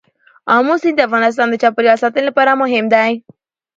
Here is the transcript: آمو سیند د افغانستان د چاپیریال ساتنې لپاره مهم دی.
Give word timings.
آمو 0.55 0.75
سیند 0.81 0.95
د 0.97 1.01
افغانستان 1.07 1.47
د 1.49 1.55
چاپیریال 1.63 1.97
ساتنې 2.03 2.23
لپاره 2.29 2.59
مهم 2.61 2.85
دی. 2.93 3.11